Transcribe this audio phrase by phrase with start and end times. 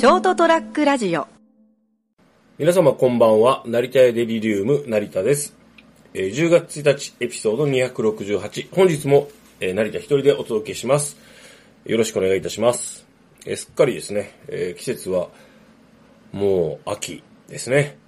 [0.00, 1.28] ショートトラックラジオ
[2.56, 5.54] 皆様こんばんは、成田屋デリリウム成田です。
[6.14, 9.28] えー10月1日エピソード268、本日も、
[9.60, 11.18] えー成田一人でお届けします。
[11.84, 13.06] よろしくお願いいたします。
[13.44, 15.28] えーすっかりですね、えー季節は
[16.32, 17.98] もう秋ですね。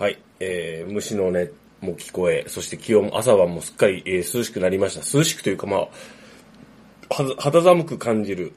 [0.00, 1.34] はい、えー虫の音
[1.80, 5.16] も聞こえ、そして気温、朝晩もすっかり、えー涼しくなりました。
[5.16, 5.80] 涼しくというかまあ、
[7.22, 8.52] は肌寒く感じる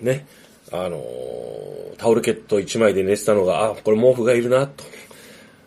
[0.00, 0.26] ね、
[0.72, 1.49] あのー
[2.00, 4.84] タオルケット1枚で寝てたのが、あ、これ毛布がいるな、と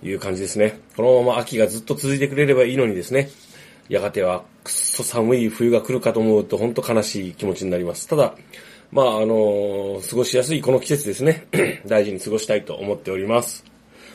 [0.01, 0.79] いう感じですね。
[0.97, 3.29] このまま秋がずっと続いてくれればいいのにですね、
[3.87, 8.07] やがてはくっそ寒い冬が来るかと思うと本当悲しい気持ちになります。
[8.07, 8.33] ただ、
[8.91, 11.45] まあ、あの過ごしやすいこの季節ですね、
[11.85, 13.63] 大事に過ごしたいと思っております。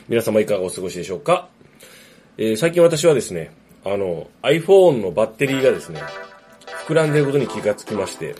[0.09, 1.47] 皆様いかがお過ごしでしょうか
[2.37, 3.51] えー最近私はですね、
[3.85, 6.01] あの、iPhone のバッテリーがですね、
[6.85, 8.35] 膨らんでいることに気がつきまして、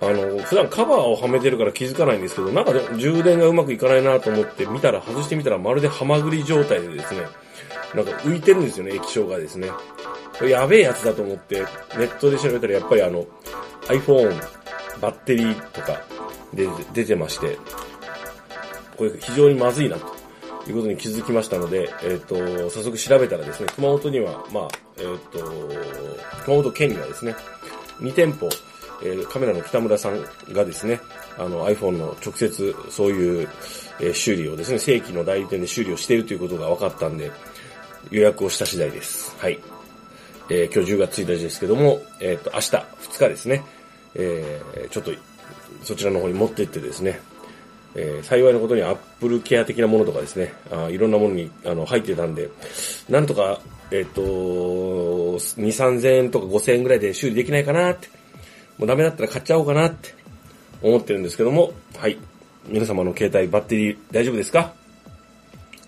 [0.00, 7.20] あの、普段カバーをはめてるから気づかないんですけど、なんか充電がうまくいかないなと思って見たら、外してみたらまるでハマグリ状態でですね、
[7.94, 9.70] なんか浮いてるんですよね、液晶がですね。
[10.38, 11.60] これやべえやつだと思って、
[11.98, 13.26] ネットで調べたらやっぱりあの、
[13.88, 14.34] iPhone
[15.00, 16.00] バッテリーとか
[16.54, 17.58] で出てまして、
[18.96, 20.06] これ非常にまずいなと
[20.70, 22.36] いうことに気づきましたので、えっ、と、
[22.70, 25.38] 早速調べたらですね、熊本には、まあ、えっ、と、
[26.44, 27.34] 熊本県にはですね、
[28.00, 28.48] 2店舗、
[29.02, 31.00] えーカメラの北村さんがですね、
[31.38, 33.48] あの iPhone の直接そういう、
[34.00, 37.30] えー修理をですね、正規の代理店で修理をしているということが分かったんで、
[38.10, 39.34] 予約をした次第です。
[39.38, 39.58] はい。
[40.48, 42.84] えー今日10月1日ですけども、えっ、と、明日2
[43.18, 43.64] 日ですね、
[44.14, 45.12] えーちょっと
[45.82, 47.20] そちらの方に持って行ってですね、
[47.94, 52.50] えー幸いなことにアップルケア的なものとかですね、あいろんなものにあの入ってたんで、
[53.08, 58.19] なんとか、えっ、と、2、3000円とか5000円ぐらいで修理できないかなって、
[58.80, 60.14] もうダメだったら買っちゃおうかなって
[60.82, 62.16] 思ってるんですけども、はい。
[62.66, 64.72] 皆様の携帯バッテリー大丈夫ですか？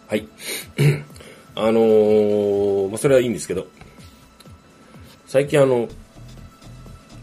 [0.08, 0.28] はい。
[1.56, 3.66] あのー、まあ、それはいいんですけど、
[5.26, 5.88] 最近あの、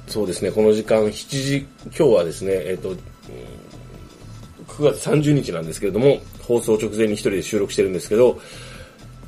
[0.07, 2.95] そうですね、この時間7時、今日はですね、えっ、と、
[4.67, 8.39] 9月30日なんですけれども、放送直前に一人で収録してるんですけど、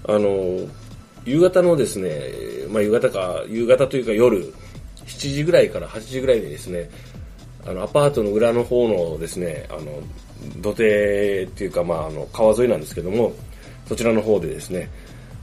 [0.07, 0.69] あのー、
[1.23, 2.19] 夕方のですね、
[2.71, 4.51] まあ夕方か、夕方というか夜、
[5.05, 6.89] 7時ぐらいから8時ぐらいにですね、
[7.65, 10.01] あの、アパートの裏の方のですね、あの、
[10.61, 13.33] 土手っていうか、まあ、あの、川沿いなんですけども、
[13.87, 14.89] そちらの方でですね、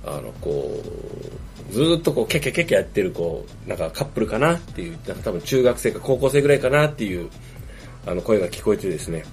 [0.04, 0.82] あの、こ
[1.70, 7.28] う、ずっとこう、ケケケケやってる、こう、なんかカップルかなっていう、なんか多分中学生か高校生ぐらいかなっていう、
[8.06, 9.24] あの、声が聞こえてですね、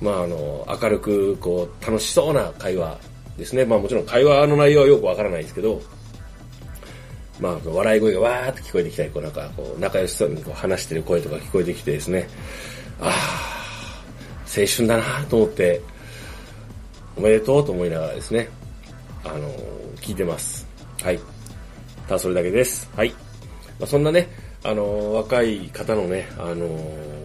[0.00, 2.98] まあ、あの、明るく、こう、楽しそうな会話
[3.38, 3.64] ですね。
[3.64, 5.80] まあ、もちろん会話の内容はよくわからないですけど、
[7.40, 12.28] まあ、笑い声がわーって聞こえてきたり、こうなんか、こう、仲良しそうにこう話してる声とか聞こえてきてですね、
[13.00, 13.12] ああ、
[14.54, 15.80] 青春だなと思って、
[17.16, 18.48] おめでとうと思いながらですね、
[19.24, 19.48] あの
[19.96, 20.66] 聞いてます。
[21.02, 21.18] はい。
[22.06, 22.90] ただそれだけです。
[22.96, 23.10] はい。
[23.78, 24.28] まあ、そんなね、
[24.64, 26.66] あの若い方のね、あの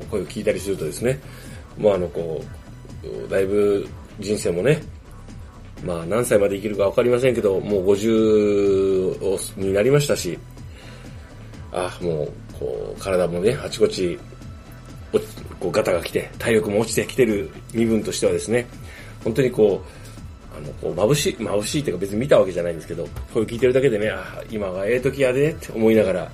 [0.09, 1.19] 声を聞いたりするとですね、
[1.77, 2.43] もうあの、こ
[3.03, 3.87] う、だいぶ
[4.19, 4.81] 人生もね、
[5.83, 10.37] まあ何歳まで生きるかわかりませんけど、もう50をになりましたし、
[11.71, 14.17] あもう、こう、体もね、あちこち、
[15.13, 15.19] お
[15.59, 18.67] こうガタが来て、体力も落ちてきてる身分としてはですね、
[19.23, 26.31] 本当にこう、あの、こう、眩しい、眩しいというか別に見たわけじゃないんですけど、声を聞いてるだけでね、あ今がええ時やでって思いながら、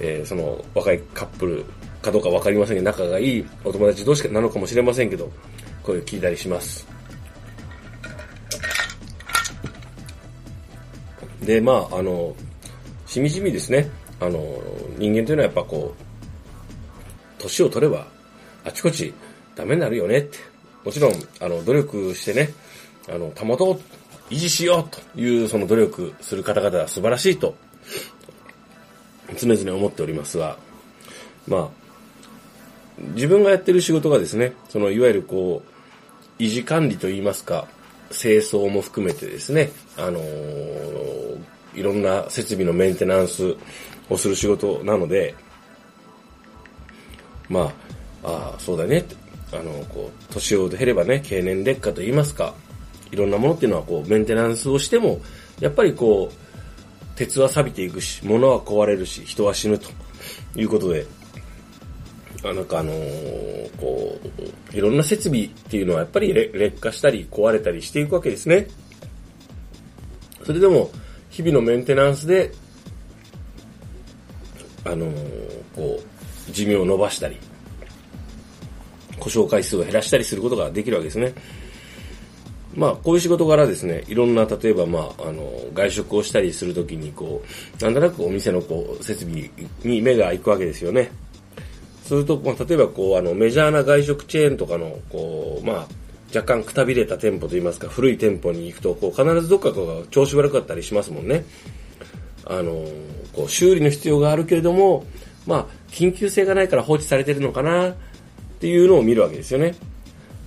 [0.00, 1.64] えーその若いカップル
[2.00, 5.30] かどうかわかりませんけど、仲がいいお友達同士なのかもしれませんけど、
[5.82, 6.97] 声を聞いたりします。
[11.48, 12.36] で、まあ、あの、
[13.06, 13.88] しみじみですね。
[14.20, 14.38] あの、
[14.98, 18.06] 人間というのはやっぱこう、年を取れば、
[18.66, 19.14] あちこち
[19.56, 20.36] ダメになるよねって。
[20.84, 22.52] もちろん、あの、努力してね、
[23.08, 23.80] あの、保とう、
[24.30, 27.54] 維持しようという、その努力する方々は素晴らしいと、
[29.38, 30.58] 常々思っておりますが、
[31.46, 31.68] まあ、
[33.14, 35.62] 自分がやってる仕事がですね、その、いわゆるこ
[36.38, 37.66] う、維持管理といいますか、
[38.10, 41.17] 清掃も含めてですね、あのー
[41.78, 43.56] いろんな設備のメンテナンス
[44.10, 45.34] をする仕事なので、
[47.48, 47.72] ま
[48.22, 49.04] あ、ああ、そうだね。
[49.52, 52.54] あの、こう、年を経ればね、経年劣化と言いますか、
[53.10, 55.20] いろんなものっていうのはこう、メンテナンスをしても、
[55.60, 56.48] やっぱりこう、
[57.16, 59.88] 鉄は錆びていくし、物は壊れるし、人は死ぬと
[60.54, 61.06] いうことで、
[62.44, 64.18] あなんかあのーこ
[64.72, 68.68] う、いろんな設備っていうのはやっぱり劣化したり壊れたりしていくわけですね。
[70.44, 70.90] それでも、
[71.30, 72.52] 日々のメンテナンスで、
[74.84, 76.00] あのーこ
[76.48, 77.36] う、寿命を伸ばしたり、
[79.18, 81.34] 故障回数を減らしたりすることができるわけですね。
[82.74, 87.42] まあ、こういう仕事柄ですね、いろんな、例えば、まあ、あの、外食をしたりするときに、こ
[87.80, 89.50] う、なんとなくお店の、こう、設備
[89.84, 91.10] に目が行くわけですよね。
[92.04, 95.97] すると、まあ、例えば、こう、あの、メジャーな外食チェーンとかの、こう、まあ、
[96.34, 101.44] 若干くたびれた店舗といいますか、古い店舗に行くと、こう、必ずどっかが調子悪かったりしますもんね。
[102.44, 102.86] あの、
[103.32, 105.06] こう、修理の必要があるけれども、
[105.46, 107.94] まあ、緊急性がないから放置されてるのかな、っ
[108.60, 109.74] ていうのを見るわけですよね。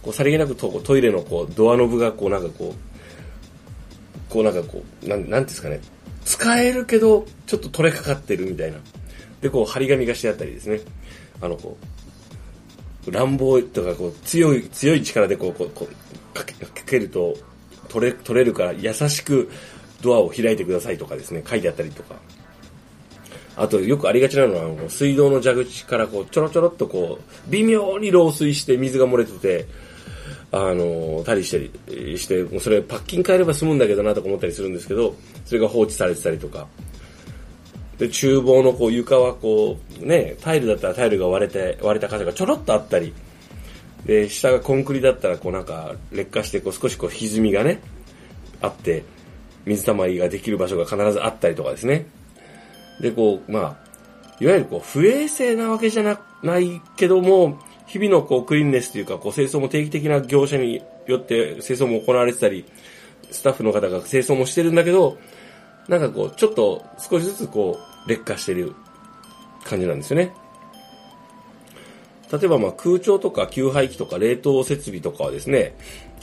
[0.04, 5.80] こうさりげなくトトイレのこうドアノブがこうなんかこう、こうなんかこう、なん、なんですかね。
[6.26, 8.80] 使えるけど、ちょっと取れかかってるみたいな。
[9.42, 10.82] で、こう、張り紙がしてあったりですね。
[11.40, 12.01] あの、こう、
[13.10, 17.36] 乱暴とか、こう、強い、強い力でこう、こう、こうかけ、かけると、
[17.90, 19.50] 取れ、取れるから優しく
[20.02, 22.16] ドアを開いてくださいとかですね、書いてあったりとか。
[23.58, 29.68] あと、よくありがちなのは、水道の蛇口からこう、ちょろちょろっとこう、微妙に漏水して水が漏れてて、
[30.52, 31.58] あの、たりした
[31.94, 35.16] りして、もうそれパッキン変えれば済むんだけどなとか思ったりするんですけど、
[35.46, 36.68] それが放置されてたりとか。
[38.02, 43.14] で、厨房のこう床はこう、ね、タイルだったらタイルが割れて、割れた箇所がちょろっとあったり、
[44.08, 47.80] で、下がコンクリだったらこうなんか劣化してこう少しこう歪みがね、
[48.60, 49.04] あって、
[49.66, 52.08] 水たまりができる場所が必ずあったりとかですね。
[53.02, 53.78] で、こう、まあ、
[54.40, 62.66] いわゆるこう、不衛生なわけじゃな、ないけども、日々のこうクリーンネスというか、こう清掃も定期的な業者によって清掃も行われてたり、
[63.30, 65.20] スタッフの方が清掃もしてるんだけど、
[65.88, 68.74] なんかこう、ちょっと少しずつこう、劣化してる
[69.64, 70.34] 感じなんですよね。
[72.32, 75.76] 例えばまあ空調とか給排気とか冷凍設備とかはですね、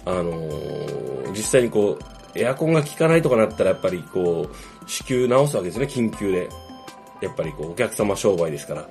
[0.05, 6.49] あのー、実際にこう、エアコンが効かないとかなったらやっぱりこう、支給直すわけですね、緊急で。
[7.21, 8.89] やっぱりこう、お客様商売ですから。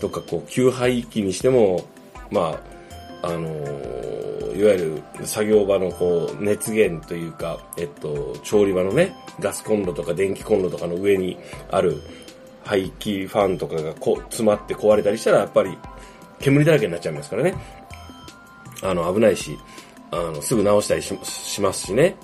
[0.00, 1.84] とかこう、給排気にしても、
[2.30, 2.60] まあ、
[3.22, 3.48] あの、
[4.54, 11.38] いわゆる作業場のこう、熱源というか、えっと、調理場のね、ガスコンロとか電気コンロとかの上に
[11.70, 12.00] ある
[12.64, 15.76] 排気ファンとかがこ詰まって壊れたりしたら、やっぱり
[16.40, 17.54] 煙だらけになっちゃいますからね。
[18.82, 19.58] あの、危ないし、
[20.10, 22.16] あの、すぐ直したりししますしね。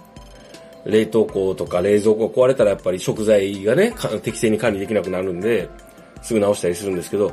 [0.85, 5.69] 冷凍庫とか冷蔵庫壊れたらやっぱり食材がね、適正に管理できなくなるんで、
[6.23, 7.33] すぐ直したりするんですけど、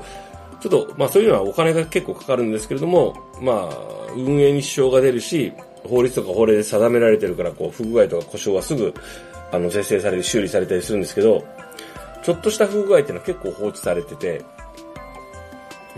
[0.61, 3.77] ちょっと、まあそういうのはお金が結構かかるんですけれども、まあ、
[4.15, 5.51] 運営に支障が出るし、
[5.83, 8.93] 法律とか法令で定められてるから、こう、不具合とか故障はすぐ、
[9.51, 11.43] あの、是正される、修理されたりするんですけど、
[12.23, 14.45] ちょっとした不具合っていうのは結構放置されてて、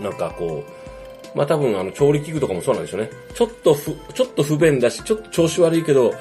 [0.00, 3.10] なんかこう、まあ多分あの、調理器具とかもそうなんでしょうね。
[3.34, 6.14] ちょっとふ、ちょっと不便だし、ちょっと調子悪いけど、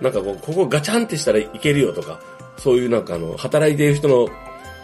[0.00, 2.20] なんかこう、ここガチャンってしたらいけるよとか、
[2.56, 4.28] そういうなんかあの、働いている人の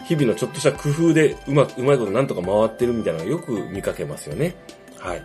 [0.09, 4.55] 日々のちょっとした工夫でうまく、うまいことなんとか回ってるみたいなのがよく見かけますよね。
[4.97, 5.21] はい。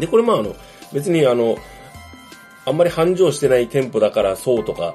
[0.00, 0.56] で、これまああの、
[0.92, 1.56] 別にあの、
[2.66, 4.94] あんまり繁盛してない店舗だからそうとか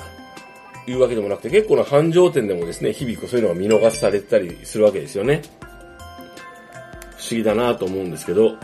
[0.87, 5.41] いうわけでもなくて、結構な繁盛店でもですね、日々そういうのが見逃されてたりするわけですよね。
[7.15, 8.57] 不思議だなと思うんですけど、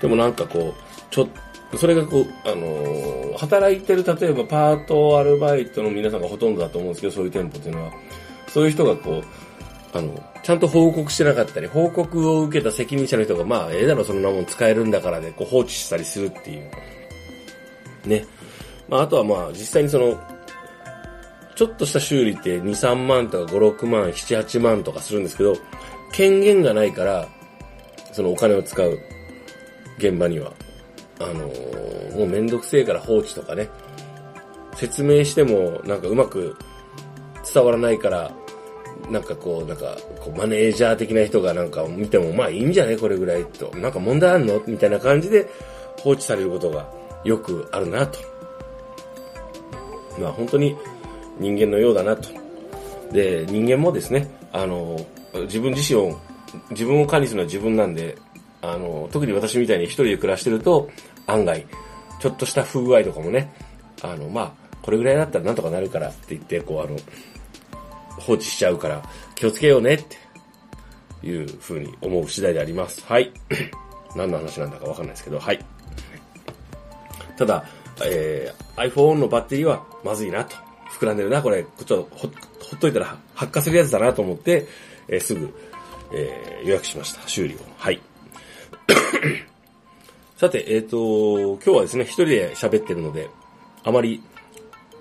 [0.00, 1.28] でもなんかこう、ちょ、
[1.76, 7.92] それがこう、あのー、働いてる、例えばパート、アルバイトの皆さんがほとんどだと思うんですけど、そういう店舗っていうのは、
[8.48, 16.70] そういう人がこう、あの、ちゃんと報告してなかったり、報告を受けた責任者の人が、まあ、ええだろ、そんなもん使えるんだからで、こう放置したりするっていう。
[18.06, 18.24] ね。
[18.88, 20.18] まあ、あとはまあ、実際にその、
[21.54, 25.54] ちょっとした修理って2、3万とか5、6万、7、8万とかするんですけど、
[26.12, 27.28] 権限がないから、
[28.12, 28.98] そのお金を使う
[29.98, 30.52] 現場には、
[31.20, 33.68] あのー、もうめんどくせえから放置とかね、
[34.76, 36.56] 説明してもなんかうまく
[37.52, 38.34] 伝わらないから、
[39.10, 43.74] なんかこう、なんか、こうマネージャー的な人がなんか見ても、まあいいんじゃねこれぐらいと。
[43.76, 45.46] なんか問題あんのみたいな感じで
[46.00, 46.88] 放置されることが
[47.24, 48.18] よくあるなと。
[50.18, 50.76] まあ本当に
[51.38, 52.28] 人間のようだなと。
[53.12, 54.98] で、人間もですね、あの、
[55.42, 56.18] 自分自身を、
[56.70, 58.16] 自分を管理するのは自分なんで、
[58.60, 60.90] あの、特に私みたいに一人で暮らしてると、
[61.26, 61.66] 案外、
[62.20, 63.52] ちょっとした不具合とかもね、
[64.02, 64.52] あの、まあ、
[64.82, 66.96] これぐらいだったらなんとかなるからって言って、こう、あの、
[68.18, 69.02] 放置しちゃうから
[69.34, 73.04] 気をつけようねっていう風に思う次第であります。
[73.06, 73.32] はい。
[74.16, 75.58] 何の話なんだかわかんないですけど、はい。
[77.36, 77.64] ただ、
[78.04, 80.56] えー、iPhone のバッテリーはまずいなと。
[80.88, 82.28] 膨らんでるな、これ、ちょっとほ
[82.60, 84.66] ほっといたら発火するやつだなと思って、
[85.06, 85.54] えー、すぐ、
[86.12, 87.28] えー、予約しました。
[87.28, 87.58] 修理を。
[87.76, 88.00] はい。
[90.36, 93.28] さて、えっ、ー、と、今日はですね、一人で喋ってるので、
[93.84, 94.22] あまり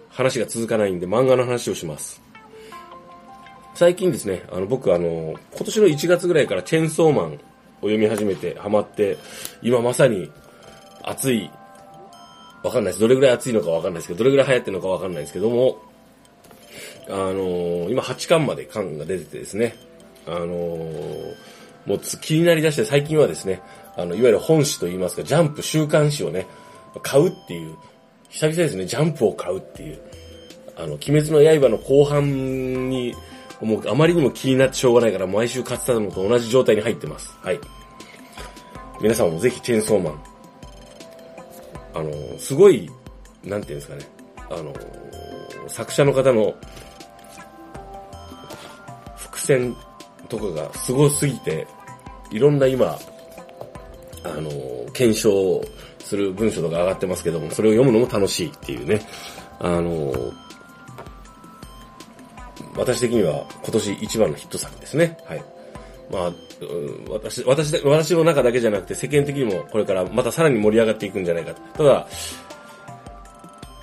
[0.10, 2.22] 話が続かないんで漫画の話をします。
[3.78, 7.38] 最近ですね、あの、僕あの、今年の1月ぐらいからチェンソーマンを
[7.82, 9.20] 読み始めて、ハマって、
[9.62, 10.32] 今まさに
[11.04, 11.52] 熱い、
[12.64, 13.00] わかんないです。
[13.02, 15.78] どれぐらい熱いのかわかんないですけど、どれぐらい流行ってるのかわかんないですけども、
[17.08, 19.76] あのー今8巻まで巻が出ててですね、
[20.26, 21.36] あのー
[21.86, 23.62] もう気になりだして最近はですね、
[23.96, 26.48] あの、いわゆる本誌といいますか、ジャンプ週刊誌をね、
[27.04, 27.76] 買うっていう、
[28.30, 30.00] 久々ですね、ジャンプを買うっていう、
[30.76, 33.14] あの、鬼滅の刃の後半に、
[33.62, 37.36] もうあまりにも気になってしょうがないから、毎週買ってたのと同じ状態に入ってます。
[37.42, 37.60] はい。
[39.02, 40.24] 皆さんもぜひチェーンソーマン。
[41.94, 42.90] あの、すごい、
[43.44, 44.06] なんていうんですかね。
[44.50, 44.74] あの、
[45.68, 46.56] 作者の方の
[49.16, 49.76] 伏線
[50.30, 51.68] とかがすごすぎて、
[52.32, 52.98] いろんな今、
[54.24, 54.52] あの、
[54.94, 55.64] 検証
[56.00, 59.02] する文章とか上がってますけども、それを読むのも楽しいっていうね。
[59.60, 60.14] あの、
[62.78, 65.18] 私的には今年一番のヒット作ですね。
[65.26, 65.44] はい。
[66.12, 66.34] まあ、
[67.10, 71.84] 私、私、私の中だけじゃなくて世間的にもこれからまたさらに盛り上がっていくんじゃないかと。
[71.84, 72.08] ただ、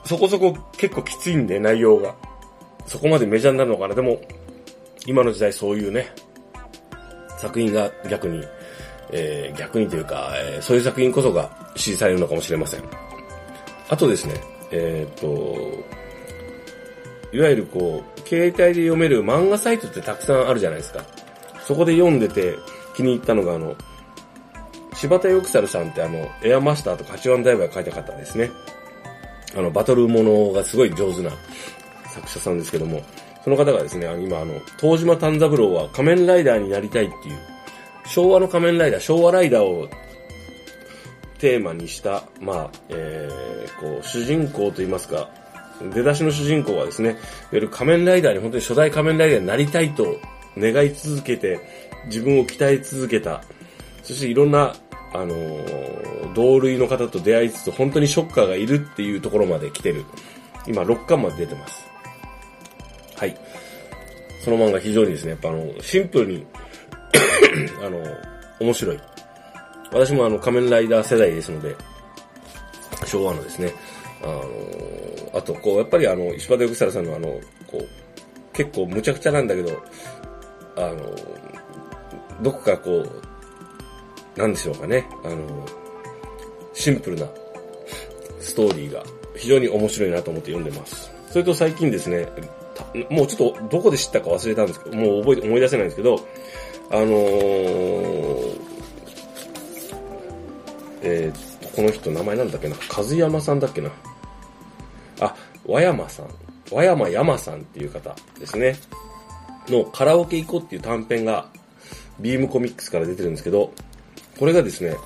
[0.04, 2.14] そこそこ結構きついんで内容が。
[2.86, 3.94] そこまでメジャーになるのかな。
[3.94, 4.20] でも、
[5.06, 6.12] 今の時代そういうね、
[7.38, 8.44] 作品が逆に、
[9.10, 12.82] えー逆にというか、えーそういう作品こそが支持されるのかもしれません。
[13.88, 14.34] あとですね、
[14.70, 15.26] えーっと、
[17.36, 21.04] いわゆるこう、携帯で読める漫画サイトってたくさんあるじゃないですか。
[21.66, 22.56] そこで読んでて
[22.96, 23.76] 気に入ったのがあの、
[24.94, 28.50] 柴田ヨクサルさんってあの、エアマスターとか8ワンダイバー書いた方ですね。
[29.56, 31.30] あの、バトルものがすごい上手な
[32.06, 33.02] 作者さんですけども、
[33.44, 37.38] その方がですね、今あの、東島丹三郎は仮面ライダーになりたいっていう、
[38.06, 39.88] 昭和の仮面ライダー、昭和ライダーを
[41.38, 45.28] テーマにした、まあ、えー、こう、主人公といいますか、
[45.92, 47.18] 出だしの主人公はですね、いわ
[47.52, 50.20] ゆる仮面ライダーに本当に初代仮面ライダーになりたいと
[50.56, 51.60] 願い続けて、
[52.06, 53.42] 自分を鍛え続けた、
[54.02, 54.74] そしていろんな、
[55.12, 60.04] あのー同類の方と出会いつつ、本当にショッカーがいるっていうところまで来てる。
[60.66, 61.86] 今、6巻まで出てます。
[63.16, 63.36] はい。
[64.44, 66.46] その漫画非常にですね、やっぱあの、シンプルに、
[67.82, 67.98] あの、
[68.60, 69.00] 面白い。
[69.92, 71.76] 私もあの、仮面ライダー世代ですので、
[73.06, 73.72] 昭和のですね、
[74.22, 74.42] あの、
[75.34, 77.28] あと、こう、やっぱりあの、石畑よくさらさんのあの、
[77.66, 77.88] こう、
[78.52, 79.70] 結構無茶苦茶なんだけど、
[80.76, 81.14] あの、
[82.40, 83.04] どこかこ
[84.36, 85.66] う、なんでしょうかね、あの、
[86.72, 87.26] シンプルな
[88.40, 89.02] ストーリーが
[89.36, 91.10] 非常に面白いなと思って読んでます。
[91.30, 92.28] それと最近ですね、
[93.10, 96.20] もうちょっとどこで知ったか忘れたんですけど、もう覚えて、思い出せないんですけど、
[96.90, 98.58] あのー、
[101.02, 103.90] えー、この人名前なんだっけな、和山さんだっけな。
[105.20, 105.34] あ、
[105.66, 106.28] 和山さん。
[106.70, 108.76] 和山山さんっていう方ですね。
[109.68, 111.48] のカラオケ行こうっていう短編が、
[112.20, 113.72] ビームコミックスから出てるんですけど、
[114.38, 114.96] これがですね、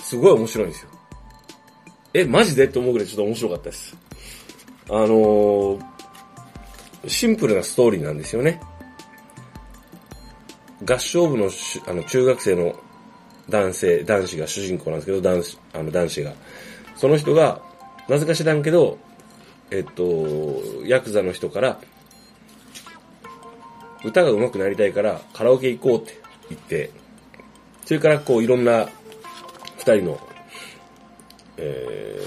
[0.00, 0.90] すごい面白いんですよ。
[2.14, 3.96] え、マジでって思うぐらいちょっと面白かったです。
[4.88, 5.80] あのー、
[7.06, 8.60] シンプルなストーリーなんですよね。
[10.84, 11.50] 合唱部の
[11.86, 12.74] あの中学生の
[13.48, 16.32] 男性、男子が主人公なんですけど、男子、あの男子が。
[16.96, 17.60] その人が、
[18.08, 18.98] なぜか知らんけど、
[19.70, 21.80] えっと、ヤクザの人から、
[24.04, 26.20] 歌が上手くなりたいからカラオケ行こうって
[26.50, 26.90] 言って、
[27.84, 28.88] それからこういろんな
[29.78, 30.20] 二人の、
[31.56, 32.20] え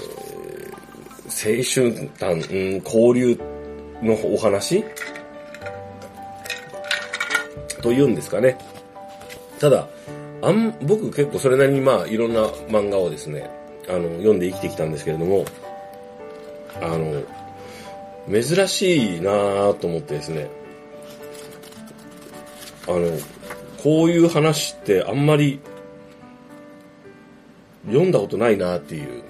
[1.28, 3.38] ー、青春団、うん、交流
[4.02, 4.84] のお話？
[7.82, 8.58] というんですかね。
[9.58, 9.88] ただ、
[10.42, 13.48] あん、僕結構それなりにまあいろんな漫画をですね、
[13.88, 15.44] あの、読んで生きてきたんですけれども、
[16.82, 17.22] あの、
[18.30, 20.50] 珍しいなぁと思ってですね、
[22.86, 23.18] あの、
[23.82, 25.60] こういう話ってあんまり
[27.86, 29.22] 読んだことないなっていう。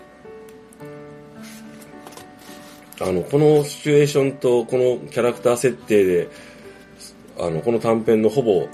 [3.00, 6.28] あの、このシチュエーションとこのキャラクター設定で、
[7.38, 8.68] あの、この短編のほぼ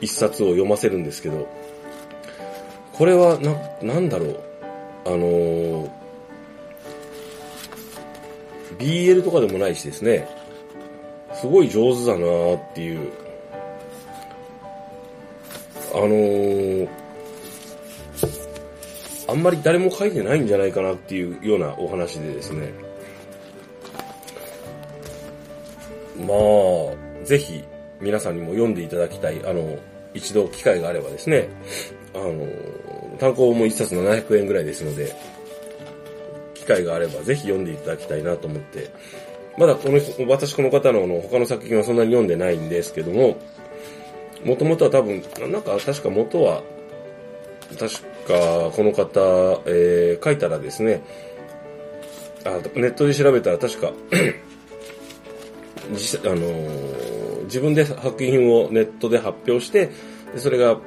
[0.00, 1.48] 一冊を読ませるんですけど、
[2.92, 4.40] これはな、なんだろう。
[5.06, 6.05] あのー
[8.78, 10.28] BL とかでもないしですね、
[11.34, 13.10] すごい上手だなっていう。
[15.94, 17.06] あのー
[19.28, 22.72] あんまり誰も書いてないんじゃないかなっていうようなお話でですね。
[26.18, 27.62] まあ、ぜひ
[28.00, 29.44] 皆さんにも読んでいただきたい。
[29.44, 29.78] あの、
[30.14, 31.48] 一度機会があればですね、
[32.14, 32.46] あの、
[33.18, 35.12] 単行も一冊700円ぐらいですので、
[36.66, 38.90] 会があればぜひ読んでいただきたいなと思って、
[39.58, 43.38] まだこの、私この方のあの他の作品はそんなに読んでないんですけども、
[44.44, 46.62] もともとは多分、なんか確か元は、
[47.78, 51.02] 確か、この方、えー、書いたらですね、
[52.44, 53.90] あネットで調べたら確か あ
[55.90, 59.90] のー、自分で作品をネットで発表して、
[60.36, 60.78] それが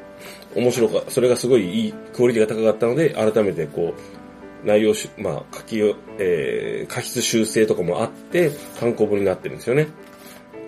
[0.56, 4.19] 面白か、それがすごいいい、クオリティが高かったので、改めてこう、
[4.64, 5.80] 内容し、まあ、書き、
[6.18, 9.88] えー、過失修正とかもあって、単行本になってるんですよね。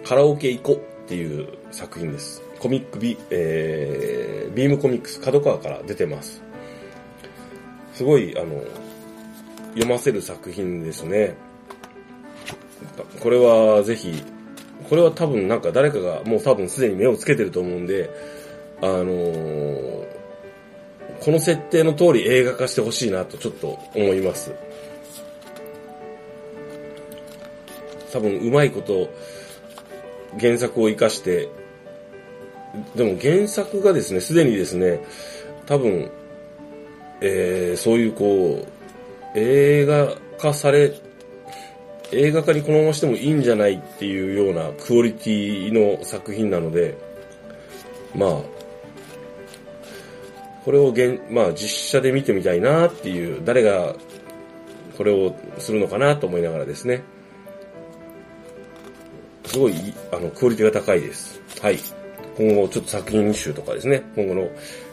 [0.04, 2.42] カラオケ行こっていう作品です。
[2.60, 6.42] コミックビ、えー、ビームコミックス、角川から出てます。
[7.94, 8.64] すごい、あの、
[9.74, 11.36] 読ませる作品ですね。
[13.20, 14.24] これはぜひ、
[14.90, 18.10] これは多分なんか誰かがもう多分すでに目をつけてると思うんで、
[18.82, 20.11] あのー、
[21.22, 24.54] この設定の通り映画化してほしいなとちょっと思います。
[28.12, 29.10] 多分うまいこと
[30.40, 31.48] 原作を活かして、
[32.96, 35.02] でも原作がですね、すでにですね、
[35.66, 36.12] 多分、
[37.22, 40.94] えー、そういうこう、映画化され
[42.14, 46.98] 映画化にこのまましてもいいんじゃないっていうようなクオリティの作品なので、
[48.14, 48.42] まあ、
[50.66, 53.96] これを現、まあ実写で見てみたいなっていう、誰が
[54.98, 57.04] これをするのかなと思いながらですね、
[59.46, 59.74] すごい、
[60.12, 61.42] あの、クオリティが高いです。
[61.62, 61.80] はい。
[62.38, 64.50] 今後ちょっと作品集とかですね、今後の、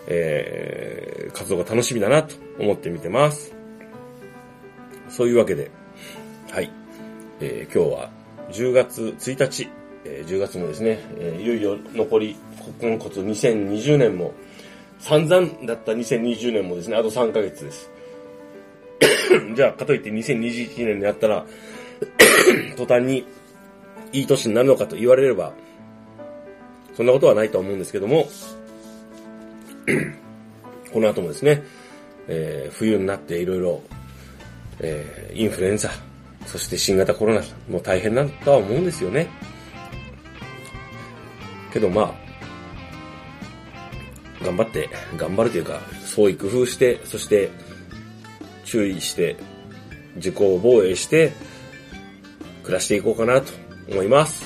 [0.08, 3.54] えー、活動が楽しみだなと思って見てます。
[5.08, 5.70] そういうわけで、
[6.50, 6.70] はい。
[7.40, 8.10] えー、今日は
[8.50, 9.68] 10月1日、
[10.04, 12.36] えー、10月もですね、えー、いよいよ残り、
[12.80, 14.32] 今こつ2020年も、
[14.98, 17.90] 散々だった2020年もですね、あと3ヶ月です。
[19.54, 21.46] じゃあ、かといって2021年になったら
[22.76, 23.24] 途端に
[24.12, 25.52] いい年になるのかと言われれば、
[26.96, 28.28] そんなことはないと思うんですけども、
[30.92, 31.62] この後もですね、
[32.26, 33.82] えー、冬になっていろいろ、
[34.80, 35.90] えー、インフルエンザ、
[36.46, 39.28] そして新型コロナも大変なんとは思うんですよね。
[41.72, 42.27] けどまあ、
[44.42, 47.50] 頑張って、頑張るというか、創意工夫して、そして
[48.64, 49.36] 注意して、
[50.16, 51.32] 自己防衛して、
[52.62, 53.52] 暮らしていこうかなと
[53.90, 54.44] 思います。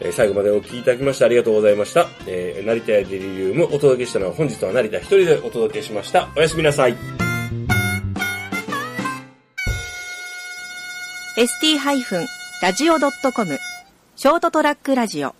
[0.00, 2.08] えー、最後までお聴きいただきましてありがとうございました。
[2.26, 6.30] えー、成田やデリリウムお届けしたのは本日は成田一人でお届けしました。
[6.36, 6.96] おやすみなさい。
[11.36, 13.58] st-radio.com
[14.16, 15.34] ショートトラックラジオ